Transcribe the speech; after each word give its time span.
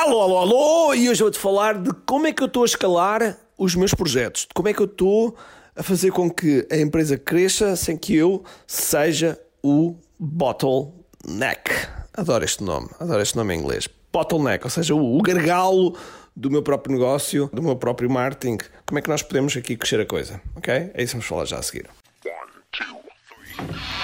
Alô, 0.00 0.22
alô, 0.22 0.38
alô! 0.38 0.94
E 0.94 1.10
hoje 1.10 1.20
vou-te 1.20 1.38
falar 1.38 1.74
de 1.74 1.90
como 2.06 2.26
é 2.26 2.32
que 2.32 2.42
eu 2.42 2.46
estou 2.46 2.62
a 2.62 2.64
escalar 2.64 3.36
os 3.58 3.74
meus 3.74 3.92
projetos, 3.92 4.46
de 4.48 4.54
como 4.54 4.66
é 4.66 4.72
que 4.72 4.80
eu 4.80 4.86
estou 4.86 5.36
a 5.76 5.82
fazer 5.82 6.10
com 6.10 6.30
que 6.30 6.66
a 6.72 6.78
empresa 6.78 7.18
cresça 7.18 7.76
sem 7.76 7.98
que 7.98 8.16
eu 8.16 8.42
seja 8.66 9.38
o 9.62 9.94
bottleneck. 10.18 11.70
Adoro 12.14 12.42
este 12.42 12.64
nome, 12.64 12.88
adoro 12.98 13.20
este 13.20 13.36
nome 13.36 13.54
em 13.54 13.58
inglês. 13.58 13.90
Bottleneck, 14.10 14.64
ou 14.64 14.70
seja, 14.70 14.94
o 14.94 15.20
gargalo 15.20 15.94
do 16.34 16.50
meu 16.50 16.62
próprio 16.62 16.94
negócio, 16.94 17.50
do 17.52 17.62
meu 17.62 17.76
próprio 17.76 18.08
marketing. 18.08 18.56
Como 18.86 18.98
é 18.98 19.02
que 19.02 19.10
nós 19.10 19.22
podemos 19.22 19.54
aqui 19.54 19.76
crescer 19.76 20.00
a 20.00 20.06
coisa, 20.06 20.40
ok? 20.56 20.92
É 20.94 21.02
isso 21.02 21.08
que 21.08 21.12
vamos 21.16 21.26
falar 21.26 21.44
já 21.44 21.58
a 21.58 21.62
seguir. 21.62 21.90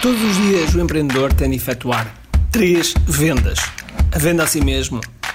Todos 0.02 0.22
os 0.22 0.36
dias 0.36 0.74
o 0.74 0.80
empreendedor 0.82 1.32
tem 1.32 1.48
de 1.48 1.56
efetuar 1.56 2.14
três 2.52 2.92
vendas: 3.06 3.60
a 4.14 4.18
venda 4.18 4.42
a 4.42 4.46
si 4.46 4.62
mesmo, 4.62 5.00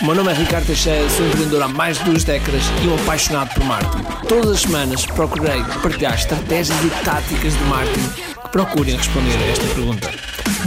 O 0.00 0.06
meu 0.06 0.14
nome 0.16 0.32
é 0.32 0.34
Ricardo 0.34 0.66
Teixeira, 0.66 1.08
sou 1.08 1.24
empreendedor 1.24 1.62
há 1.62 1.68
mais 1.68 1.98
de 1.98 2.04
duas 2.04 2.24
décadas 2.24 2.64
e 2.84 2.88
um 2.88 2.94
apaixonado 2.96 3.54
por 3.54 3.64
marketing. 3.64 4.26
Todas 4.28 4.50
as 4.50 4.60
semanas 4.62 5.06
procurei 5.06 5.62
partilhar 5.82 6.14
estratégias 6.14 6.76
e 6.84 7.04
táticas 7.04 7.56
de 7.56 7.64
marketing 7.64 8.08
que 8.08 8.48
procurem 8.50 8.96
responder 8.96 9.36
a 9.36 9.46
esta 9.46 9.64
pergunta. 9.74 10.10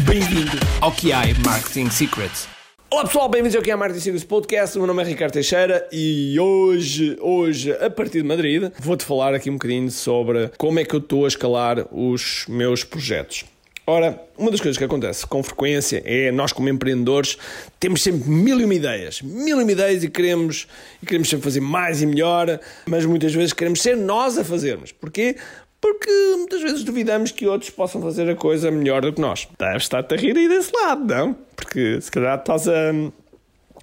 Bem-vindo 0.03 0.57
ao 0.79 0.93
QI 0.93 1.33
Marketing 1.45 1.89
Secrets. 1.89 2.47
Olá 2.89 3.03
pessoal, 3.03 3.27
bem-vindos 3.27 3.55
ao 3.57 3.61
é 3.69 3.75
Marketing 3.75 4.01
Secrets 4.01 4.23
Podcast. 4.23 4.77
O 4.77 4.79
meu 4.79 4.87
nome 4.87 5.03
é 5.03 5.05
Ricardo 5.05 5.33
Teixeira 5.33 5.85
e 5.91 6.39
hoje, 6.39 7.17
hoje, 7.19 7.73
a 7.73 7.89
partir 7.89 8.21
de 8.21 8.27
Madrid, 8.27 8.71
vou-te 8.79 9.03
falar 9.03 9.33
aqui 9.33 9.49
um 9.49 9.53
bocadinho 9.53 9.91
sobre 9.91 10.49
como 10.57 10.79
é 10.79 10.85
que 10.85 10.95
eu 10.95 10.99
estou 10.99 11.25
a 11.25 11.27
escalar 11.27 11.85
os 11.91 12.45
meus 12.47 12.85
projetos. 12.85 13.43
Ora, 13.89 14.21
uma 14.37 14.51
das 14.51 14.59
coisas 14.59 14.77
que 14.77 14.83
acontece 14.83 15.25
com 15.25 15.41
frequência 15.41 16.03
é 16.05 16.29
nós, 16.29 16.51
como 16.51 16.67
empreendedores, 16.67 17.37
temos 17.79 18.03
sempre 18.03 18.29
mil 18.29 18.59
e 18.59 18.65
uma 18.65 18.75
ideias, 18.75 19.21
mil 19.21 19.61
e 19.61 19.63
uma 19.63 19.71
ideias 19.71 20.03
e 20.03 20.09
queremos, 20.09 20.67
e 21.01 21.05
queremos 21.05 21.29
sempre 21.29 21.45
fazer 21.45 21.61
mais 21.61 22.01
e 22.01 22.05
melhor, 22.05 22.59
mas 22.85 23.05
muitas 23.05 23.33
vezes 23.33 23.53
queremos 23.53 23.81
ser 23.81 23.95
nós 23.95 24.37
a 24.37 24.43
fazermos. 24.43 24.91
Porquê? 24.91 25.37
Porque 25.79 26.11
muitas 26.35 26.61
vezes 26.61 26.83
duvidamos 26.83 27.31
que 27.31 27.47
outros 27.47 27.69
possam 27.69 28.01
fazer 28.01 28.29
a 28.29 28.35
coisa 28.35 28.69
melhor 28.69 29.03
do 29.03 29.13
que 29.13 29.21
nós. 29.21 29.47
Deves 29.57 29.83
estar-te 29.83 30.15
a 30.15 30.17
rir 30.17 30.35
aí 30.35 30.49
desse 30.49 30.75
lado, 30.75 31.05
não? 31.05 31.33
Porque 31.55 32.01
se 32.01 32.11
calhar 32.11 32.37
estás 32.37 32.67
a 32.67 32.91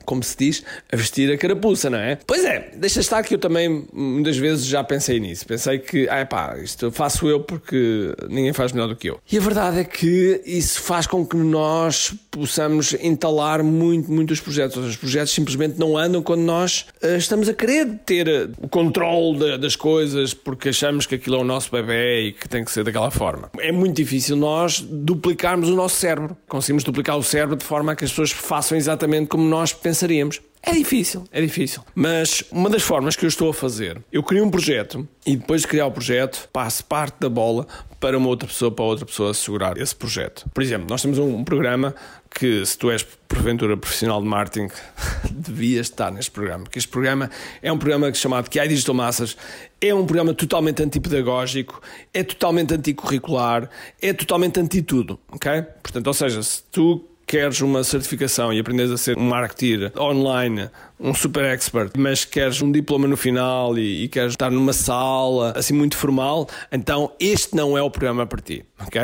como 0.05 0.23
se 0.23 0.37
diz, 0.37 0.63
a 0.93 0.97
vestir 0.97 1.33
a 1.33 1.37
carapuça, 1.37 1.91
não 1.91 1.99
é? 1.99 2.19
Pois 2.27 2.45
é, 2.45 2.71
deixa 2.77 3.01
estar 3.01 3.23
que 3.23 3.35
eu 3.35 3.39
também 3.39 3.87
muitas 3.93 4.37
vezes 4.37 4.67
já 4.67 4.83
pensei 4.85 5.21
nisso. 5.21 5.47
Pensei 5.47 5.79
que, 5.79 6.09
ah 6.09 6.25
pá, 6.27 6.57
isto 6.59 6.91
faço 6.91 7.29
eu 7.29 7.41
porque 7.41 8.15
ninguém 8.29 8.53
faz 8.53 8.73
melhor 8.73 8.89
do 8.89 8.97
que 8.97 9.09
eu. 9.09 9.21
E 9.31 9.37
a 9.37 9.41
verdade 9.41 9.81
é 9.81 9.85
que 9.85 10.43
isso 10.45 10.81
faz 10.81 11.07
com 11.07 11.27
que 11.27 11.37
nós 11.37 12.15
possamos 12.35 12.95
entalar 12.95 13.63
muito, 13.63 14.11
muito 14.11 14.33
os 14.33 14.41
projetos. 14.41 14.77
Os 14.77 14.97
projetos 14.97 15.33
simplesmente 15.33 15.79
não 15.79 15.97
andam 15.97 16.23
quando 16.23 16.41
nós 16.41 16.87
uh, 17.03 17.17
estamos 17.17 17.49
a 17.49 17.55
querer 17.55 17.87
ter 18.05 18.27
eh, 18.29 18.49
o 18.61 18.69
controle 18.69 19.57
das 19.59 19.77
coisas 19.77 20.35
porque 20.35 20.71
achamos 20.71 21.07
que 21.07 21.15
aquilo 21.15 21.37
é 21.37 21.39
o 21.39 21.45
nosso 21.45 21.71
bebê 21.71 22.29
e 22.29 22.33
que 22.33 22.49
tem 22.49 22.65
que 22.65 22.71
ser 22.71 22.85
daquela 22.85 23.11
forma. 23.11 23.51
É 23.59 23.71
muito 23.71 23.97
difícil 23.97 24.37
nós 24.37 24.81
duplicarmos 24.81 25.69
o 25.69 25.75
nosso 25.75 25.97
cérebro. 25.97 26.37
Conseguimos 26.49 26.83
duplicar 26.83 27.17
o 27.17 27.23
cérebro 27.23 27.57
de 27.57 27.65
forma 27.65 27.93
a 27.93 27.97
que 27.97 28.05
as 28.05 28.11
pessoas 28.11 28.33
façam 28.33 28.77
exatamente 28.77 29.29
como 29.29 29.45
nós 29.45 29.73
pensaríamos. 29.73 30.41
É 30.67 30.73
difícil, 30.73 31.25
é 31.31 31.41
difícil. 31.41 31.83
Mas 31.95 32.43
uma 32.51 32.71
das 32.71 32.83
formas 32.83 33.15
que 33.15 33.25
eu 33.25 33.29
estou 33.29 33.51
a 33.51 33.55
fazer, 33.55 34.03
eu 34.11 34.23
crio 34.23 34.45
um 34.45 34.51
projeto 34.51 35.07
e 35.27 35.37
depois 35.37 35.61
de 35.61 35.69
criar 35.69 35.87
o 35.87 35.91
projeto, 35.91 36.49
passo 36.53 36.85
parte 36.87 37.17
da 37.21 37.29
bola 37.29 37.67
para 38.01 38.17
uma 38.17 38.29
outra 38.29 38.49
pessoa, 38.49 38.71
para 38.71 38.85
outra 38.85 39.05
pessoa 39.05 39.31
assegurar 39.31 39.77
esse 39.79 39.95
projeto. 39.95 40.49
Por 40.53 40.63
exemplo, 40.63 40.87
nós 40.89 41.03
temos 41.03 41.19
um 41.19 41.45
programa 41.45 41.95
que, 42.35 42.65
se 42.65 42.77
tu 42.79 42.91
és 42.91 43.03
porventura 43.03 43.77
profissional 43.77 44.23
de 44.23 44.29
marketing, 44.29 44.73
devias 45.31 45.87
estar 45.87 46.11
neste 46.11 46.31
programa. 46.31 46.65
Porque 46.65 46.79
este 46.79 46.91
programa 46.91 47.31
é 47.63 47.71
um 47.71 47.79
programa 47.79 48.13
chamado 48.15 48.51
QI 48.51 48.67
Digital 48.69 48.95
Massas, 48.95 49.37
é 49.81 49.95
um 49.95 50.05
programa 50.07 50.33
totalmente 50.35 50.83
antipedagógico, 50.83 51.81
é 52.13 52.23
totalmente 52.23 52.75
anticurricular, 52.75 53.69
é 54.01 54.13
totalmente 54.13 54.61
anti-tudo, 54.61 55.19
ok? 55.31 55.63
Portanto, 55.83 56.07
ou 56.07 56.15
seja, 56.15 56.43
se 56.43 56.63
tu 56.65 57.05
queres 57.35 57.61
uma 57.63 57.83
certificação 57.83 58.53
e 58.53 58.61
aprendes 58.61 58.93
a 58.93 58.97
ser 58.97 59.19
um 59.19 59.23
marketeer 59.23 59.91
online 59.99 60.71
um 60.99 61.13
super 61.13 61.45
expert, 61.45 61.93
mas 61.97 62.25
queres 62.25 62.63
um 62.63 62.71
diploma 62.71 63.07
no 63.07 63.17
final 63.17 63.77
e, 63.79 64.05
e, 64.05 64.09
queres 64.09 64.33
estar 64.33 64.51
numa 64.51 64.73
sala 64.73 65.53
assim 65.57 65.75
muito 65.75 65.97
formal, 65.97 66.49
então 66.71 67.13
este 67.19 67.55
não 67.55 67.77
é 67.77 67.83
o 67.83 67.91
programa 67.91 68.27
para 68.27 68.41
ti, 68.41 68.65
ok? 68.81 69.03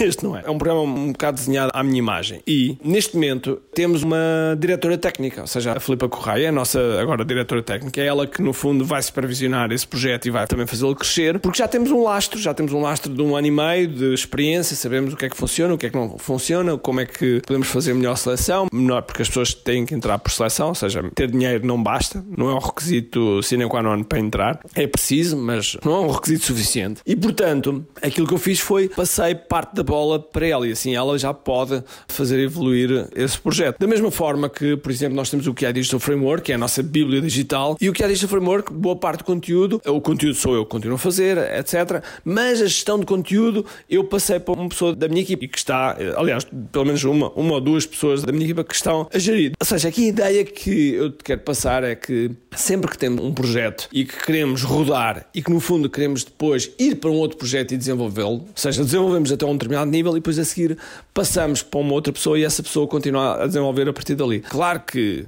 Este 0.00 0.22
não 0.22 0.36
é. 0.36 0.42
É 0.44 0.50
um 0.50 0.58
programa 0.58 0.82
um 0.82 1.12
bocado 1.12 1.38
desenhado 1.38 1.70
à 1.74 1.82
minha 1.82 1.98
imagem. 1.98 2.40
E 2.46 2.78
neste 2.84 3.14
momento 3.14 3.60
temos 3.74 4.02
uma 4.02 4.56
diretora 4.58 4.96
técnica, 4.96 5.40
ou 5.40 5.46
seja, 5.46 5.72
a 5.72 5.80
Filipa 5.80 6.08
Correia, 6.08 6.50
a 6.50 6.52
nossa 6.52 7.00
agora 7.00 7.24
diretora 7.24 7.62
técnica, 7.62 8.00
é 8.00 8.06
ela 8.06 8.26
que 8.26 8.40
no 8.40 8.52
fundo 8.52 8.84
vai 8.84 9.02
supervisionar 9.02 9.72
esse 9.72 9.86
projeto 9.86 10.26
e 10.26 10.30
vai 10.30 10.46
também 10.46 10.66
fazê-lo 10.66 10.94
crescer, 10.94 11.38
porque 11.40 11.58
já 11.58 11.66
temos 11.66 11.90
um 11.90 12.02
lastro, 12.02 12.38
já 12.38 12.54
temos 12.54 12.72
um 12.72 12.80
lastro 12.80 13.12
de 13.12 13.22
um 13.22 13.34
ano 13.34 13.46
e 13.46 13.50
meio 13.50 13.88
de 13.88 14.14
experiência, 14.14 14.76
sabemos 14.76 15.14
o 15.14 15.16
que 15.16 15.26
é 15.26 15.28
que 15.28 15.36
funciona, 15.36 15.74
o 15.74 15.78
que 15.78 15.86
é 15.86 15.90
que 15.90 15.96
não 15.96 16.16
funciona, 16.18 16.78
como 16.78 17.00
é 17.00 17.06
que 17.06 17.40
podemos 17.46 17.68
fazer 17.68 17.94
melhor 17.94 18.16
seleção, 18.16 18.66
melhor 18.72 19.02
porque 19.02 19.22
as 19.22 19.28
pessoas 19.28 19.54
têm 19.54 19.84
que 19.84 19.94
entrar 19.94 20.18
por 20.18 20.30
seleção, 20.30 20.68
ou 20.68 20.74
seja, 20.74 21.02
ter 21.14 21.27
dinheiro 21.28 21.66
não 21.66 21.82
basta, 21.82 22.24
não 22.36 22.50
é 22.50 22.54
um 22.54 22.58
requisito 22.58 23.42
sine 23.42 23.66
qua 23.68 23.82
non 23.82 24.02
para 24.04 24.18
entrar. 24.18 24.60
É 24.74 24.86
preciso, 24.86 25.36
mas 25.36 25.76
não 25.84 25.92
é 25.92 26.00
um 26.00 26.10
requisito 26.10 26.46
suficiente. 26.46 27.00
E 27.06 27.14
portanto, 27.14 27.86
aquilo 28.02 28.26
que 28.26 28.34
eu 28.34 28.38
fiz 28.38 28.60
foi 28.60 28.88
passei 28.88 29.34
parte 29.34 29.74
da 29.74 29.82
bola 29.82 30.18
para 30.18 30.46
ela 30.46 30.66
e 30.66 30.72
assim 30.72 30.94
ela 30.94 31.18
já 31.18 31.32
pode 31.32 31.82
fazer 32.08 32.38
evoluir 32.40 33.08
esse 33.14 33.38
projeto. 33.38 33.78
Da 33.78 33.86
mesma 33.86 34.10
forma 34.10 34.48
que, 34.48 34.76
por 34.76 34.90
exemplo, 34.90 35.16
nós 35.16 35.30
temos 35.30 35.46
o 35.46 35.54
QI 35.54 35.72
Digital 35.72 36.00
Framework, 36.00 36.44
que 36.44 36.52
é 36.52 36.54
a 36.54 36.58
nossa 36.58 36.82
Bíblia 36.82 37.20
digital, 37.20 37.76
e 37.80 37.88
o 37.88 37.92
QI 37.92 38.08
Digital 38.08 38.28
Framework, 38.28 38.72
boa 38.72 38.96
parte 38.96 39.18
do 39.18 39.24
conteúdo, 39.24 39.80
o 39.86 40.00
conteúdo 40.00 40.34
sou 40.34 40.54
eu 40.54 40.64
que 40.64 40.70
continuo 40.70 40.96
a 40.96 40.98
fazer, 40.98 41.38
etc. 41.58 42.02
Mas 42.24 42.60
a 42.60 42.66
gestão 42.66 42.98
de 42.98 43.06
conteúdo 43.06 43.64
eu 43.88 44.04
passei 44.04 44.38
para 44.38 44.54
uma 44.54 44.68
pessoa 44.68 44.94
da 44.94 45.08
minha 45.08 45.22
equipe 45.22 45.48
que 45.48 45.58
está, 45.58 45.96
aliás, 46.16 46.46
pelo 46.72 46.84
menos 46.84 47.02
uma, 47.04 47.30
uma 47.30 47.54
ou 47.54 47.60
duas 47.60 47.86
pessoas 47.86 48.22
da 48.22 48.32
minha 48.32 48.44
equipa 48.44 48.64
que 48.64 48.74
estão 48.74 49.08
a 49.12 49.18
gerir. 49.18 49.52
Ou 49.58 49.66
seja, 49.66 49.88
aqui 49.88 50.06
a 50.06 50.08
ideia 50.08 50.44
que 50.44 50.94
eu 50.94 51.12
quero 51.24 51.40
passar 51.40 51.84
é 51.84 51.94
que 51.94 52.30
sempre 52.54 52.90
que 52.90 52.98
temos 52.98 53.24
um 53.24 53.32
projeto 53.32 53.88
e 53.92 54.04
que 54.04 54.24
queremos 54.24 54.62
rodar 54.62 55.26
e 55.34 55.42
que 55.42 55.50
no 55.50 55.60
fundo 55.60 55.88
queremos 55.88 56.24
depois 56.24 56.70
ir 56.78 56.96
para 56.96 57.10
um 57.10 57.14
outro 57.14 57.38
projeto 57.38 57.72
e 57.72 57.76
desenvolvê-lo, 57.76 58.28
ou 58.28 58.48
seja, 58.54 58.84
desenvolvemos 58.84 59.30
até 59.30 59.44
um 59.44 59.52
determinado 59.52 59.90
nível 59.90 60.12
e 60.12 60.20
depois 60.20 60.38
a 60.38 60.44
seguir 60.44 60.76
passamos 61.12 61.62
para 61.62 61.80
uma 61.80 61.92
outra 61.92 62.12
pessoa 62.12 62.38
e 62.38 62.44
essa 62.44 62.62
pessoa 62.62 62.86
continua 62.86 63.42
a 63.42 63.46
desenvolver 63.46 63.88
a 63.88 63.92
partir 63.92 64.14
dali. 64.14 64.40
Claro 64.40 64.80
que 64.80 65.26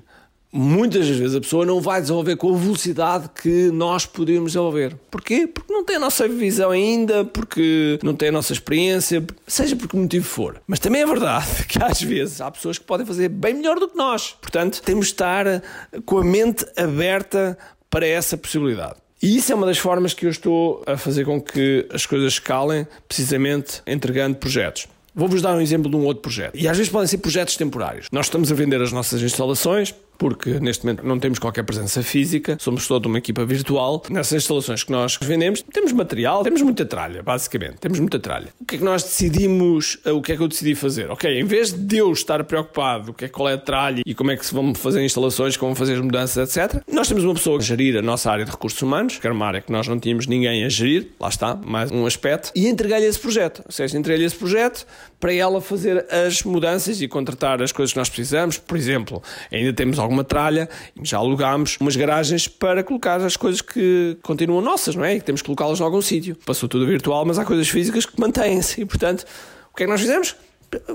muitas 0.52 1.08
vezes 1.08 1.34
a 1.34 1.40
pessoa 1.40 1.64
não 1.64 1.80
vai 1.80 2.00
desenvolver 2.00 2.36
com 2.36 2.54
a 2.54 2.58
velocidade 2.58 3.30
que 3.40 3.70
nós 3.70 4.06
podemos 4.06 4.52
desenvolver. 4.52 4.96
Porquê? 5.10 5.46
Porque 5.46 5.72
não 5.72 5.84
tem 5.84 5.96
a 5.96 6.00
nossa 6.00 6.28
visão 6.28 6.70
ainda, 6.70 7.24
porque 7.24 7.98
não 8.02 8.14
tem 8.14 8.30
a 8.30 8.32
nossa 8.32 8.52
experiência, 8.52 9.24
seja 9.46 9.76
por 9.76 9.88
que 9.88 9.96
motivo 9.96 10.26
for. 10.26 10.60
Mas 10.66 10.78
também 10.78 11.02
é 11.02 11.06
verdade 11.06 11.64
que 11.68 11.82
às 11.82 12.02
vezes 12.02 12.40
há 12.40 12.50
pessoas 12.50 12.78
que 12.78 12.84
podem 12.84 13.06
fazer 13.06 13.28
bem 13.28 13.54
melhor 13.54 13.78
do 13.78 13.88
que 13.88 13.96
nós. 13.96 14.36
Portanto, 14.40 14.82
temos 14.82 15.06
de 15.06 15.12
estar 15.12 15.62
com 16.04 16.18
a 16.18 16.24
mente 16.24 16.66
aberta 16.76 17.56
para 17.88 18.06
essa 18.06 18.36
possibilidade. 18.36 18.96
E 19.22 19.36
isso 19.36 19.52
é 19.52 19.54
uma 19.54 19.66
das 19.66 19.78
formas 19.78 20.14
que 20.14 20.24
eu 20.24 20.30
estou 20.30 20.82
a 20.86 20.96
fazer 20.96 21.26
com 21.26 21.40
que 21.40 21.86
as 21.92 22.06
coisas 22.06 22.32
escalem, 22.32 22.86
precisamente 23.06 23.82
entregando 23.86 24.36
projetos. 24.36 24.88
Vou-vos 25.14 25.42
dar 25.42 25.54
um 25.54 25.60
exemplo 25.60 25.90
de 25.90 25.96
um 25.96 26.04
outro 26.04 26.22
projeto. 26.22 26.56
E 26.56 26.66
às 26.66 26.76
vezes 26.76 26.90
podem 26.90 27.06
ser 27.06 27.18
projetos 27.18 27.56
temporários. 27.56 28.06
Nós 28.10 28.26
estamos 28.26 28.50
a 28.50 28.54
vender 28.54 28.80
as 28.80 28.92
nossas 28.92 29.20
instalações, 29.20 29.94
porque 30.20 30.60
neste 30.60 30.84
momento 30.84 31.02
não 31.02 31.18
temos 31.18 31.38
qualquer 31.38 31.62
presença 31.62 32.02
física, 32.02 32.58
somos 32.60 32.86
toda 32.86 33.08
uma 33.08 33.16
equipa 33.16 33.42
virtual. 33.42 34.02
Nessas 34.10 34.42
instalações 34.42 34.84
que 34.84 34.92
nós 34.92 35.18
vendemos, 35.18 35.62
temos 35.62 35.92
material, 35.92 36.42
temos 36.42 36.60
muita 36.60 36.84
tralha, 36.84 37.22
basicamente, 37.22 37.78
temos 37.78 37.98
muita 37.98 38.20
tralha. 38.20 38.48
O 38.60 38.66
que 38.66 38.74
é 38.74 38.78
que 38.78 38.84
nós 38.84 39.02
decidimos, 39.02 39.98
eh, 40.04 40.12
o 40.12 40.20
que 40.20 40.32
é 40.32 40.36
que 40.36 40.42
eu 40.42 40.46
decidi 40.46 40.74
fazer? 40.74 41.10
Ok, 41.10 41.40
em 41.40 41.44
vez 41.44 41.72
de 41.72 41.96
eu 41.96 42.12
estar 42.12 42.44
preocupado, 42.44 43.12
o 43.12 43.14
que 43.14 43.24
é, 43.24 43.28
qual 43.28 43.48
é 43.48 43.54
a 43.54 43.58
tralha 43.58 44.02
e 44.04 44.14
como 44.14 44.30
é 44.30 44.36
que 44.36 44.44
se 44.44 44.52
vão 44.52 44.74
fazer 44.74 45.02
instalações, 45.02 45.56
como 45.56 45.74
fazer 45.74 45.94
as 45.94 46.00
mudanças, 46.00 46.54
etc., 46.54 46.82
nós 46.92 47.08
temos 47.08 47.24
uma 47.24 47.32
pessoa 47.32 47.56
a 47.56 47.62
gerir 47.62 47.96
a 47.96 48.02
nossa 48.02 48.30
área 48.30 48.44
de 48.44 48.50
recursos 48.50 48.80
humanos, 48.82 49.16
que 49.16 49.26
era 49.26 49.32
uma 49.32 49.46
área 49.46 49.62
que 49.62 49.72
nós 49.72 49.88
não 49.88 49.98
tínhamos 49.98 50.26
ninguém 50.26 50.66
a 50.66 50.68
gerir, 50.68 51.12
lá 51.18 51.30
está, 51.30 51.56
mais 51.56 51.90
um 51.90 52.04
aspecto, 52.04 52.52
e 52.54 52.68
entreguei-lhe 52.68 53.06
esse 53.06 53.18
projeto. 53.18 53.62
Ou 53.64 53.72
seja, 53.72 53.96
entreguei-lhe 53.96 54.26
esse 54.26 54.36
projeto 54.36 54.86
para 55.18 55.32
ela 55.32 55.62
fazer 55.62 56.06
as 56.10 56.42
mudanças 56.42 57.00
e 57.00 57.08
contratar 57.08 57.62
as 57.62 57.72
coisas 57.72 57.92
que 57.92 57.98
nós 57.98 58.08
precisamos. 58.10 58.58
Por 58.58 58.76
exemplo, 58.76 59.22
ainda 59.50 59.72
temos 59.72 59.98
alguns 59.98 60.09
alguma 60.10 60.24
tralha, 60.24 60.68
já 61.02 61.18
alugámos 61.18 61.76
umas 61.80 61.94
garagens 61.94 62.48
para 62.48 62.82
colocar 62.82 63.20
as 63.20 63.36
coisas 63.36 63.62
que 63.62 64.18
continuam 64.22 64.60
nossas, 64.60 64.96
não 64.96 65.04
é? 65.04 65.16
E 65.16 65.20
temos 65.20 65.40
que 65.40 65.46
colocá-las 65.46 65.78
em 65.78 65.84
algum 65.84 66.02
sítio. 66.02 66.36
Passou 66.44 66.68
tudo 66.68 66.84
virtual, 66.84 67.24
mas 67.24 67.38
há 67.38 67.44
coisas 67.44 67.68
físicas 67.68 68.04
que 68.04 68.20
mantêm-se. 68.20 68.80
E, 68.80 68.84
portanto, 68.84 69.24
o 69.72 69.76
que 69.76 69.84
é 69.84 69.86
que 69.86 69.92
nós 69.92 70.00
fizemos? 70.00 70.34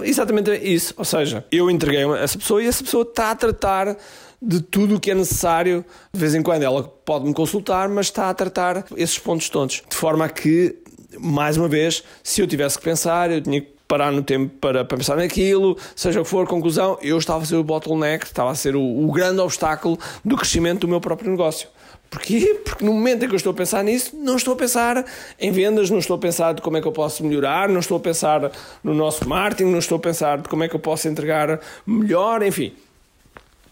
Exatamente 0.03 0.51
isso. 0.51 0.93
Ou 0.97 1.05
seja, 1.05 1.45
eu 1.51 1.71
entreguei 1.71 2.03
a 2.03 2.17
essa 2.17 2.37
pessoa 2.37 2.61
e 2.61 2.67
essa 2.67 2.83
pessoa 2.83 3.03
está 3.03 3.31
a 3.31 3.35
tratar 3.35 3.97
de 4.41 4.61
tudo 4.61 4.95
o 4.95 4.99
que 4.99 5.11
é 5.11 5.15
necessário. 5.15 5.85
De 6.13 6.19
vez 6.19 6.35
em 6.35 6.43
quando 6.43 6.63
ela 6.63 6.83
pode 6.83 7.25
me 7.25 7.33
consultar, 7.33 7.87
mas 7.89 8.07
está 8.07 8.29
a 8.29 8.33
tratar 8.33 8.85
esses 8.97 9.17
pontos 9.17 9.49
todos. 9.49 9.81
De 9.89 9.95
forma 9.95 10.25
a 10.25 10.29
que, 10.29 10.75
mais 11.19 11.57
uma 11.57 11.67
vez, 11.67 12.03
se 12.23 12.41
eu 12.41 12.47
tivesse 12.47 12.77
que 12.77 12.83
pensar, 12.83 13.31
eu 13.31 13.41
tinha 13.41 13.61
que 13.61 13.74
parar 13.87 14.11
no 14.11 14.23
tempo 14.23 14.53
para, 14.59 14.83
para, 14.83 14.97
pensar 14.97 15.15
naquilo, 15.15 15.77
seja 15.95 16.21
o 16.21 16.23
que 16.23 16.29
for, 16.29 16.47
conclusão, 16.47 16.97
eu 17.01 17.17
estava 17.17 17.43
a 17.43 17.45
ser 17.45 17.55
o 17.55 17.63
bottleneck, 17.63 18.25
estava 18.25 18.51
a 18.51 18.55
ser 18.55 18.75
o, 18.75 18.81
o 18.81 19.11
grande 19.11 19.39
obstáculo 19.39 19.97
do 20.23 20.35
crescimento 20.35 20.81
do 20.81 20.87
meu 20.87 20.99
próprio 20.99 21.29
negócio. 21.29 21.67
Porquê? 22.09 22.61
Porque 22.63 22.85
no 22.85 22.93
momento 22.93 23.23
em 23.23 23.27
que 23.27 23.33
eu 23.33 23.37
estou 23.37 23.51
a 23.51 23.55
pensar 23.55 23.83
nisso, 23.83 24.15
não 24.15 24.37
estou 24.37 24.53
a 24.53 24.57
pensar 24.57 25.05
em 25.39 25.51
vendas, 25.51 25.89
não 25.89 25.99
estou 25.99 26.15
a 26.15 26.19
pensar 26.19 26.53
de 26.53 26.61
como 26.61 26.77
é 26.77 26.81
que 26.81 26.87
eu 26.87 26.91
posso 26.91 27.23
melhorar, 27.23 27.67
não 27.67 27.79
estou 27.79 27.97
a 27.97 27.99
pensar 27.99 28.51
no 28.83 28.93
nosso 28.93 29.27
marketing, 29.27 29.71
não 29.71 29.79
estou 29.79 29.97
a 29.97 29.99
pensar 29.99 30.37
de 30.37 30.47
como 30.47 30.63
é 30.63 30.69
que 30.69 30.75
eu 30.75 30.79
posso 30.79 31.07
entregar 31.07 31.59
melhor, 31.85 32.41
enfim, 32.43 32.73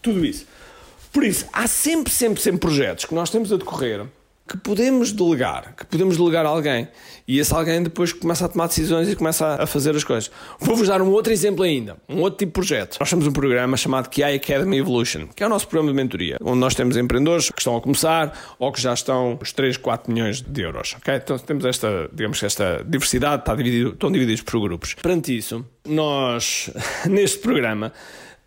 tudo 0.02 0.24
isso. 0.24 0.46
Por 1.12 1.24
isso, 1.24 1.46
há 1.52 1.66
sempre, 1.66 2.12
sempre, 2.12 2.42
sempre 2.42 2.60
projetos 2.60 3.04
que 3.04 3.14
nós 3.14 3.30
temos 3.30 3.52
a 3.52 3.56
decorrer 3.56 4.04
que 4.46 4.58
podemos 4.58 5.10
delegar, 5.10 5.74
que 5.74 5.86
podemos 5.86 6.18
delegar 6.18 6.44
a 6.44 6.50
alguém. 6.50 6.86
E 7.26 7.38
esse 7.38 7.54
alguém 7.54 7.82
depois 7.82 8.12
começa 8.12 8.44
a 8.44 8.48
tomar 8.48 8.66
decisões 8.66 9.08
e 9.08 9.16
começa 9.16 9.54
a 9.54 9.66
fazer 9.66 9.96
as 9.96 10.04
coisas. 10.04 10.30
Vou-vos 10.60 10.88
dar 10.88 11.00
um 11.00 11.10
outro 11.10 11.32
exemplo 11.32 11.64
ainda, 11.64 11.96
um 12.06 12.20
outro 12.20 12.38
tipo 12.38 12.50
de 12.50 12.54
projeto. 12.54 12.98
Nós 13.00 13.08
temos 13.08 13.26
um 13.26 13.32
programa 13.32 13.76
chamado 13.76 14.10
QI 14.10 14.34
Academy 14.34 14.76
Evolution, 14.76 15.28
que 15.34 15.42
é 15.42 15.46
o 15.46 15.48
nosso 15.48 15.66
programa 15.66 15.90
de 15.92 15.96
mentoria, 15.96 16.36
onde 16.42 16.58
nós 16.58 16.74
temos 16.74 16.96
empreendedores 16.96 17.48
que 17.48 17.58
estão 17.58 17.74
a 17.76 17.80
começar 17.80 18.38
ou 18.58 18.70
que 18.70 18.80
já 18.80 18.92
estão 18.92 19.38
os 19.40 19.52
3, 19.52 19.78
4 19.78 20.12
milhões 20.12 20.42
de 20.42 20.60
euros. 20.60 20.94
Então 21.08 21.38
temos 21.38 21.64
esta, 21.64 22.10
digamos 22.12 22.38
que 22.38 22.44
esta 22.44 22.84
diversidade, 22.86 23.42
está 23.42 23.54
dividido, 23.54 23.90
estão 23.90 24.12
divididos 24.12 24.42
por 24.42 24.60
grupos. 24.60 24.94
Perante 24.94 25.34
isso, 25.34 25.64
nós, 25.86 26.70
neste 27.08 27.38
programa, 27.38 27.90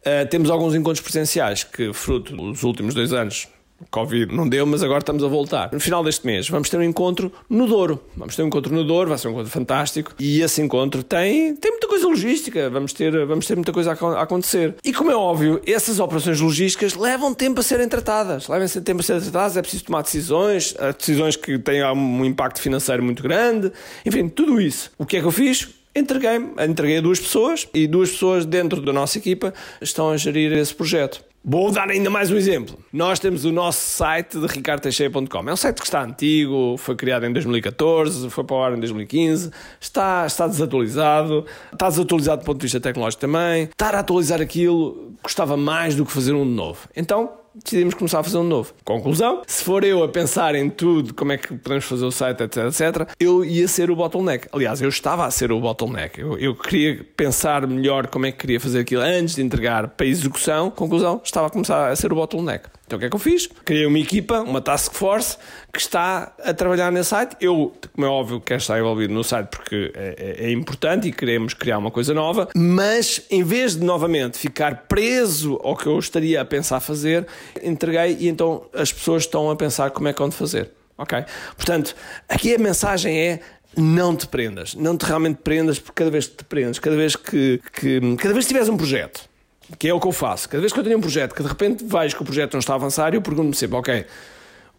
uh, 0.02 0.30
temos 0.30 0.52
alguns 0.52 0.76
encontros 0.76 1.02
presenciais 1.02 1.64
que, 1.64 1.92
fruto 1.92 2.36
dos 2.36 2.62
últimos 2.62 2.94
dois 2.94 3.12
anos, 3.14 3.48
Covid 3.90 4.34
não 4.36 4.48
deu, 4.48 4.66
mas 4.66 4.84
agora 4.84 5.00
estamos 5.00 5.24
a 5.24 5.28
voltar. 5.28 5.70
No 5.72 5.80
final 5.80 6.04
deste 6.04 6.26
mês 6.26 6.50
vamos 6.50 6.70
ter 6.70 6.78
um 6.78 6.84
encontro 6.84 7.32
no 7.50 7.68
Douro. 7.68 8.04
Vamos 8.16 8.36
ter 8.36 8.44
um 8.44 8.48
encontro 8.48 8.74
no 8.74 8.84
Douro, 8.84 9.10
vai 9.10 9.18
ser 9.18 9.28
um 9.28 9.32
encontro 9.32 9.52
fantástico. 9.52 10.14
E 10.20 10.42
esse 10.42 10.62
encontro 10.62 11.04
tem, 11.04 11.56
tem 11.56 11.72
muita 11.72 11.88
coisa 11.88 12.08
logística, 12.08 12.70
vamos 12.70 12.94
ter, 12.94 13.26
vamos 13.26 13.46
ter 13.46 13.56
muita 13.56 13.72
coisa 13.72 13.92
a, 13.92 14.22
acontecer. 14.22 14.76
E 14.84 14.94
como 14.94 15.12
é 15.12 15.16
óbvio, 15.16 15.62
essas 15.66 16.00
operações 16.00 16.40
logísticas 16.40 16.96
levam 16.96 17.34
tempo 17.34 17.60
a 17.60 17.64
serem 17.64 17.88
tratadas. 17.88 18.48
Levam 18.48 18.68
tempo 18.68 19.02
a 19.02 19.04
serem 19.04 19.22
tratadas, 19.22 19.58
é 19.58 19.62
preciso 19.62 19.86
tomar 19.86 20.02
decisões, 20.02 20.76
decisões 20.98 21.36
que 21.36 21.58
têm 21.60 21.84
um 21.84 22.26
impacto 22.26 22.62
financeiro 22.62 23.04
muito 23.04 23.24
grande. 23.24 23.72
Enfim, 24.06 24.28
tudo 24.30 24.60
isso. 24.60 24.92
O 24.98 25.06
que 25.06 25.18
é 25.18 25.20
que 25.20 25.26
eu 25.26 25.32
fiz? 25.32 25.70
Entreguei, 25.98 26.36
entreguei 26.70 26.98
a 26.98 27.02
duas 27.02 27.20
pessoas 27.20 27.68
e 27.74 27.88
duas 27.88 28.12
pessoas 28.12 28.46
dentro 28.46 28.80
da 28.82 28.94
nossa 28.94 29.18
equipa 29.18 29.52
estão 29.82 30.12
a 30.12 30.18
gerir 30.18 30.54
esse 30.54 30.74
projeto. 30.74 31.24
Vou 31.44 31.72
dar 31.72 31.90
ainda 31.90 32.10
mais 32.10 32.30
um 32.30 32.36
exemplo. 32.36 32.78
Nós 32.92 33.20
temos 33.20 33.46
o 33.46 33.52
nosso 33.52 33.80
site 33.80 34.38
de 34.38 34.46
ricardteixeira.com. 34.48 35.50
É 35.50 35.54
um 35.54 35.56
site 35.56 35.78
que 35.78 35.86
está 35.86 36.04
antigo, 36.04 36.76
foi 36.78 36.96
criado 36.96 37.26
em 37.26 37.32
2014, 37.32 38.30
foi 38.30 38.44
para 38.44 38.56
o 38.56 38.64
ar 38.64 38.74
em 38.74 38.80
2015, 38.80 39.52
está, 39.80 40.26
está 40.26 40.46
desatualizado, 40.46 41.46
está 41.72 41.88
desatualizado 41.88 42.42
do 42.42 42.46
ponto 42.46 42.58
de 42.58 42.64
vista 42.64 42.80
tecnológico 42.82 43.22
também. 43.22 43.64
Estar 43.64 43.96
a 43.96 44.00
atualizar 44.00 44.42
aquilo 44.42 45.14
custava 45.24 45.56
mais 45.56 45.96
do 45.96 46.06
que 46.06 46.12
fazer 46.12 46.34
um 46.34 46.44
novo. 46.44 46.90
Então, 46.96 47.32
decidimos 47.64 47.94
começar 47.94 48.20
a 48.20 48.24
fazer 48.24 48.38
um 48.38 48.44
novo. 48.44 48.74
Conclusão: 48.84 49.42
se 49.46 49.64
for 49.64 49.84
eu 49.84 50.04
a 50.04 50.08
pensar 50.08 50.56
em 50.56 50.70
tudo, 50.70 51.14
como 51.14 51.32
é 51.32 51.38
que 51.38 51.54
podemos 51.56 51.86
fazer 51.86 52.06
o 52.06 52.12
site, 52.12 52.44
etc, 52.44 52.66
etc, 52.66 53.10
eu 53.20 53.44
ia 53.44 53.68
ser 53.68 53.92
o 53.92 53.96
bottleneck. 53.96 54.48
Aliás, 54.52 54.82
eu 54.82 54.90
estava 54.90 55.26
a 55.26 55.32
ser 55.32 55.52
o 55.52 55.60
bottleneck. 55.60 56.20
Eu, 56.20 56.38
eu 56.38 56.56
queria 56.56 57.06
pensar 57.16 57.66
melhor 57.68 58.08
como 58.08 58.26
é 58.26 58.32
que 58.32 58.40
queria 58.40 58.60
fazer 58.60 58.80
aquilo 58.80 59.02
antes 59.02 59.36
de 59.36 59.42
entregar 59.42 59.90
para 59.90 60.06
execução. 60.06 60.70
Conclusão: 60.70 61.22
estava 61.24 61.48
a 61.48 61.50
começar 61.50 61.90
a 61.90 61.96
ser 61.96 62.12
o 62.12 62.16
bottleneck. 62.16 62.70
Então 62.88 62.96
o 62.96 63.00
que 63.02 63.06
é 63.06 63.10
que 63.10 63.16
eu 63.16 63.20
fiz? 63.20 63.50
Criei 63.66 63.86
uma 63.86 64.00
equipa, 64.00 64.40
uma 64.40 64.62
task 64.62 64.94
force, 64.94 65.38
que 65.74 65.80
está 65.80 66.34
a 66.42 66.54
trabalhar 66.54 66.90
nesse 66.90 67.10
site. 67.10 67.36
Eu, 67.42 67.74
como 67.94 68.08
é 68.08 68.10
óbvio, 68.10 68.40
quero 68.40 68.62
estar 68.62 68.80
envolvido 68.80 69.14
no 69.14 69.26
site 69.26 69.50
porque 69.50 69.92
é, 69.94 70.16
é, 70.18 70.46
é, 70.46 70.52
importante 70.52 71.06
e 71.06 71.12
queremos 71.12 71.54
criar 71.54 71.80
uma 71.80 71.92
coisa 71.92 72.14
nova, 72.14 72.48
mas 72.56 73.22
em 73.30 73.44
vez 73.44 73.76
de 73.76 73.84
novamente 73.84 74.38
ficar 74.38 74.86
preso 74.88 75.60
ao 75.62 75.76
que 75.76 75.86
eu 75.86 76.00
estaria 76.00 76.40
a 76.40 76.46
pensar 76.46 76.80
fazer, 76.80 77.28
entreguei 77.62 78.16
e 78.22 78.30
então 78.30 78.66
as 78.74 78.94
pessoas 78.94 79.24
estão 79.24 79.52
a 79.52 79.56
pensar 79.58 79.92
como 79.92 80.08
é 80.08 80.14
que 80.14 80.20
vão 80.20 80.32
fazer. 80.32 80.72
Ok? 80.98 81.26
Portanto, 81.58 81.94
aqui 82.30 82.56
a 82.56 82.58
mensagem 82.58 83.20
é 83.20 83.40
não 83.76 84.16
te 84.16 84.28
prendas, 84.28 84.74
não 84.76 84.96
te 84.96 85.06
realmente 85.06 85.40
prendas, 85.44 85.78
porque 85.78 86.04
cada 86.04 86.10
vez 86.10 86.26
que 86.28 86.38
te 86.38 86.46
prendes, 86.46 86.80
cada 86.80 86.96
vez 86.96 87.18
que, 87.18 87.62
que 87.74 88.16
cada 88.16 88.34
vez 88.34 88.46
que 88.46 88.48
tiveres 88.48 88.70
um 88.70 88.78
projeto 88.78 89.30
que 89.78 89.88
é 89.88 89.94
o 89.94 90.00
que 90.00 90.08
eu 90.08 90.12
faço. 90.12 90.48
Cada 90.48 90.62
vez 90.62 90.72
que 90.72 90.80
eu 90.80 90.84
tenho 90.84 90.98
um 90.98 91.02
projeto 91.02 91.36
que 91.36 91.42
de 91.42 91.50
repente 91.50 91.84
vejo 91.84 92.16
que 92.16 92.22
o 92.22 92.26
projeto 92.26 92.54
não 92.54 92.60
está 92.60 92.74
a 92.74 92.76
avançar, 92.76 93.14
eu 93.14 93.22
pergunto-me 93.22 93.56
sempre, 93.56 93.78
ok, 93.78 94.02
o 94.02 94.06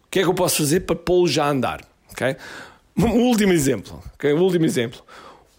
que 0.09 0.19
é 0.19 0.23
que 0.23 0.29
eu 0.29 0.33
posso 0.33 0.57
fazer 0.57 0.81
para 0.81 0.95
pô-lo 0.95 1.27
já 1.27 1.45
a 1.45 1.49
andar? 1.49 1.81
Okay? 2.11 2.35
Último 2.97 3.53
exemplo, 3.53 4.01
okay? 4.15 4.33
último 4.33 4.65
exemplo. 4.65 5.01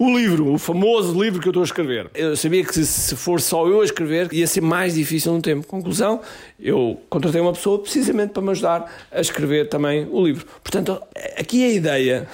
O 0.03 0.17
livro, 0.17 0.51
o 0.51 0.57
famoso 0.57 1.23
livro 1.23 1.43
que 1.43 1.49
eu 1.49 1.51
estou 1.51 1.61
a 1.61 1.67
escrever. 1.67 2.11
Eu 2.15 2.35
sabia 2.35 2.65
que 2.65 2.73
se 2.73 3.15
for 3.15 3.39
só 3.39 3.67
eu 3.67 3.83
a 3.83 3.85
escrever 3.85 4.33
ia 4.33 4.47
ser 4.47 4.63
mais 4.63 4.95
difícil 4.95 5.31
no 5.31 5.43
tempo. 5.43 5.67
Conclusão, 5.67 6.23
eu 6.59 6.99
contratei 7.11 7.39
uma 7.39 7.53
pessoa 7.53 7.79
precisamente 7.79 8.31
para 8.31 8.41
me 8.41 8.49
ajudar 8.53 8.91
a 9.13 9.21
escrever 9.21 9.69
também 9.69 10.09
o 10.11 10.25
livro. 10.25 10.47
Portanto, 10.65 11.03
aqui 11.37 11.65
é 11.65 11.67
a 11.67 11.73
ideia 11.73 12.29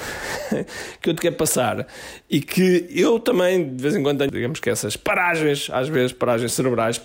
que 1.03 1.11
eu 1.11 1.15
te 1.15 1.21
quero 1.21 1.35
passar 1.35 1.89
e 2.31 2.41
que 2.41 2.87
eu 2.89 3.19
também, 3.19 3.75
de 3.75 3.83
vez 3.83 3.97
em 3.97 4.03
quando, 4.05 4.19
tenho, 4.19 4.31
digamos 4.31 4.61
que 4.61 4.71
essas 4.71 4.97
paragens, 4.97 5.69
às 5.73 5.89
vezes 5.89 6.13
paragens 6.13 6.53
cerebrais, 6.53 7.01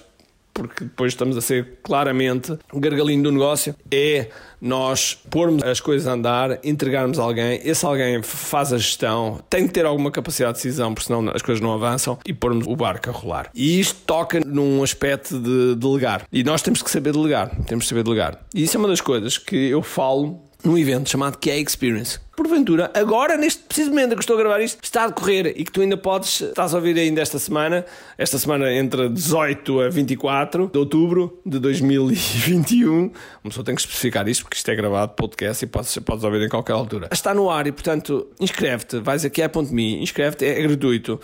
porque 0.54 0.84
depois 0.86 1.14
estamos 1.14 1.38
a 1.38 1.42
ser 1.42 1.80
claramente 1.84 2.58
gargalinho 2.74 3.24
do 3.24 3.32
negócio, 3.32 3.76
é 3.90 4.30
nós 4.60 5.18
pormos 5.30 5.64
as 5.64 5.80
coisas 5.80 6.08
a 6.08 6.14
andar, 6.14 6.60
entregarmos 6.64 7.18
a 7.18 7.24
alguém, 7.24 7.60
esse 7.64 7.86
alguém 7.86 8.22
faz 8.22 8.72
a 8.72 8.78
gestão, 8.78 9.40
tem 9.50 9.68
que 9.68 9.74
ter 9.74 9.86
alguma 9.86 10.12
capacidade 10.12 10.58
de 10.58 10.64
decisão, 10.64 10.94
porque 10.94 11.08
senão 11.08 11.30
as 11.34 11.42
coisas 11.42 11.62
não 11.62 11.74
avançam, 11.74 12.18
e 12.26 12.34
pormos 12.34 12.68
o 12.68 12.76
barco 12.76 13.10
a 13.10 13.14
rolar. 13.14 13.50
E 13.54 13.80
isto 13.80 14.00
toca 14.06 14.40
num 14.40 14.84
aspecto 14.84 15.40
de 15.40 15.76
delegar. 15.76 16.26
E 16.32 16.44
nós 16.44 16.62
temos 16.62 16.82
que 16.82 16.92
saber 16.92 17.14
delegar, 17.14 17.50
temos 17.66 17.86
que 17.86 17.90
saber 17.90 18.04
delegar. 18.04 18.40
E 18.54 18.64
isso 18.64 18.78
é 18.78 18.80
uma 18.80 18.90
das 18.90 19.02
coisas 19.02 19.38
que 19.38 19.56
eu 19.56 19.82
falo 19.82 20.42
num 20.64 20.78
evento 20.78 21.10
chamado 21.10 21.38
QA 21.38 21.58
Experience. 21.58 22.20
Porventura, 22.42 22.90
agora, 22.96 23.38
neste 23.38 23.62
preciso 23.62 23.92
momento 23.92 24.16
que 24.16 24.22
estou 24.22 24.36
a 24.36 24.40
gravar 24.40 24.60
isto, 24.62 24.80
está 24.82 25.04
a 25.04 25.08
decorrer 25.10 25.54
e 25.56 25.64
que 25.64 25.72
tu 25.72 25.80
ainda 25.80 25.96
podes, 25.96 26.42
estás 26.42 26.74
a 26.74 26.78
ouvir 26.78 26.98
ainda 26.98 27.22
esta 27.22 27.38
semana, 27.38 27.86
esta 28.18 28.40
semana 28.40 28.74
entre 28.74 29.10
18 29.10 29.82
a 29.82 29.90
24 29.90 30.68
de 30.74 30.80
outubro 30.80 31.40
de 31.46 31.60
2021. 31.60 32.92
Uma 32.92 33.12
pessoa 33.44 33.64
tem 33.64 33.76
que 33.76 33.82
especificar 33.82 34.28
isto 34.28 34.44
porque 34.44 34.58
isto 34.58 34.72
é 34.72 34.76
gravado 34.76 35.14
podcast 35.14 35.64
e 35.64 35.68
podes, 35.68 35.96
podes 36.00 36.24
ouvir 36.24 36.42
em 36.42 36.50
qualquer 36.50 36.74
altura. 36.74 37.10
Está 37.12 37.32
no 37.32 37.48
ar 37.48 37.68
e, 37.68 37.72
portanto, 37.72 38.28
inscreve-te, 38.40 38.98
vais 38.98 39.24
aqui 39.24 39.44
a 39.44 39.48
QA.me, 39.48 40.02
inscreve-te, 40.02 40.44
é 40.44 40.64
gratuito 40.64 41.22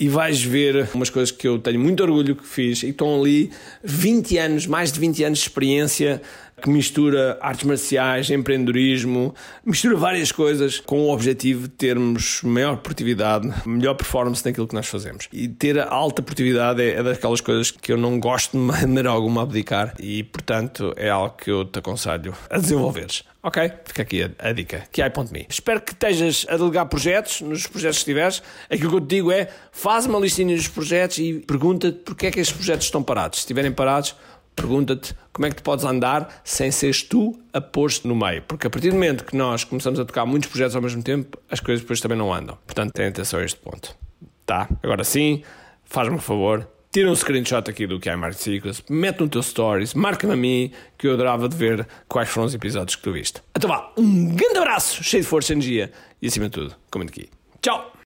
e 0.00 0.08
vais 0.08 0.42
ver 0.42 0.88
umas 0.94 1.10
coisas 1.10 1.30
que 1.30 1.46
eu 1.46 1.58
tenho 1.58 1.78
muito 1.78 2.02
orgulho 2.02 2.34
que 2.34 2.46
fiz 2.46 2.82
e 2.82 2.88
estão 2.88 3.20
ali 3.20 3.50
20 3.84 4.38
anos, 4.38 4.66
mais 4.66 4.90
de 4.90 4.98
20 4.98 5.24
anos 5.24 5.38
de 5.40 5.44
experiência 5.44 6.22
que 6.60 6.70
mistura 6.70 7.38
artes 7.40 7.64
marciais, 7.64 8.30
empreendedorismo, 8.30 9.34
mistura 9.64 9.96
várias 9.96 10.30
coisas 10.30 10.78
com 10.78 11.00
o 11.00 11.12
objetivo 11.12 11.62
de 11.62 11.68
termos 11.68 12.42
maior 12.42 12.76
produtividade, 12.76 13.50
melhor 13.66 13.94
performance 13.94 14.44
naquilo 14.44 14.68
que 14.68 14.74
nós 14.74 14.86
fazemos. 14.86 15.28
E 15.32 15.48
ter 15.48 15.78
alta 15.80 16.22
produtividade 16.22 16.82
é, 16.82 16.96
é 16.96 17.02
daquelas 17.02 17.40
coisas 17.40 17.70
que 17.70 17.92
eu 17.92 17.96
não 17.96 18.20
gosto 18.20 18.52
de 18.52 18.58
maneira 18.58 19.10
alguma 19.10 19.42
abdicar 19.42 19.94
e, 19.98 20.22
portanto, 20.24 20.92
é 20.96 21.08
algo 21.08 21.34
que 21.36 21.50
eu 21.50 21.64
te 21.64 21.78
aconselho 21.78 22.34
a 22.48 22.58
desenvolveres. 22.58 23.24
Ok? 23.42 23.72
Fica 23.84 24.02
aqui 24.02 24.22
a, 24.22 24.30
a 24.38 24.52
dica. 24.52 24.84
QI.me. 24.92 25.46
Espero 25.48 25.80
que 25.80 25.92
estejas 25.92 26.46
a 26.48 26.56
delegar 26.56 26.86
projetos, 26.86 27.40
nos 27.40 27.66
projetos 27.66 28.00
que 28.00 28.04
tiveres. 28.04 28.42
Aquilo 28.68 28.90
que 28.90 28.96
eu 28.96 29.00
te 29.00 29.06
digo 29.06 29.32
é, 29.32 29.48
faz 29.72 30.04
uma 30.06 30.18
listinha 30.18 30.54
dos 30.54 30.68
projetos 30.68 31.18
e 31.18 31.34
pergunta-te 31.46 31.98
porque 32.00 32.26
é 32.26 32.30
que 32.30 32.38
estes 32.38 32.54
projetos 32.54 32.86
estão 32.86 33.02
parados. 33.02 33.38
Se 33.38 33.42
estiverem 33.44 33.72
parados, 33.72 34.14
pergunta-te 34.54 35.14
como 35.32 35.46
é 35.46 35.50
que 35.50 35.56
tu 35.56 35.62
podes 35.62 35.86
andar 35.86 36.42
sem 36.44 36.70
seres 36.70 37.02
tu 37.02 37.38
a 37.52 37.62
pôr-te 37.62 38.06
no 38.06 38.14
meio. 38.14 38.42
Porque 38.42 38.66
a 38.66 38.70
partir 38.70 38.90
do 38.90 38.94
momento 38.94 39.24
que 39.24 39.34
nós 39.34 39.64
começamos 39.64 39.98
a 39.98 40.04
tocar 40.04 40.26
muitos 40.26 40.50
projetos 40.50 40.76
ao 40.76 40.82
mesmo 40.82 41.02
tempo, 41.02 41.38
as 41.50 41.60
coisas 41.60 41.80
depois 41.80 42.00
também 42.00 42.18
não 42.18 42.32
andam. 42.32 42.58
Portanto, 42.66 42.92
tenha 42.92 43.08
atenção 43.08 43.40
a 43.40 43.44
este 43.44 43.58
ponto. 43.58 43.96
Tá? 44.44 44.68
Agora 44.82 45.02
sim, 45.02 45.42
faz-me 45.84 46.16
um 46.16 46.20
favor, 46.20 46.68
tira 46.92 47.10
um 47.10 47.14
screenshot 47.14 47.68
aqui 47.70 47.86
do 47.86 48.00
que 48.00 48.10
é 48.10 48.16
Market 48.16 48.40
Secrets, 48.40 48.82
mete 48.88 49.20
no 49.20 49.28
teu 49.28 49.42
stories, 49.42 49.94
marca-me 49.94 50.32
a 50.32 50.36
mim, 50.36 50.72
que 50.98 51.06
eu 51.06 51.14
adorava 51.14 51.48
de 51.48 51.56
ver 51.56 51.86
quais 52.08 52.28
foram 52.28 52.46
os 52.46 52.54
episódios 52.54 52.96
que 52.96 53.02
tu 53.02 53.12
viste. 53.12 53.42
Então 53.56 53.68
vá, 53.68 53.92
um 53.96 54.34
grande 54.34 54.58
abraço, 54.58 55.02
cheio 55.02 55.22
de 55.22 55.28
força 55.28 55.52
e 55.52 55.54
energia 55.54 55.92
e 56.20 56.26
acima 56.26 56.46
de 56.46 56.52
tudo, 56.52 56.74
comente 56.90 57.12
aqui. 57.12 57.30
Tchau! 57.62 57.92